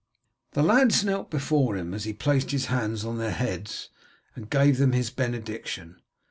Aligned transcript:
The 0.53 0.63
lads 0.63 1.03
knelt 1.05 1.29
before 1.29 1.77
him 1.77 1.93
as 1.93 2.05
he 2.05 2.11
placed 2.13 2.49
his 2.49 2.65
hands 2.73 3.05
on 3.05 3.19
their 3.19 3.29
heads 3.33 3.89
and 4.35 4.49
gave 4.49 4.79
them 4.79 4.93
his 4.93 5.11
benediction. 5.11 6.01